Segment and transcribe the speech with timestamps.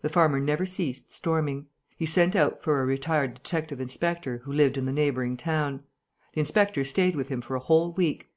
[0.00, 1.66] The farmer never ceased storming.
[1.98, 5.82] He sent for a retired detective inspector who lived in the neighbouring town.
[6.32, 8.30] The inspector stayed with him for a whole week.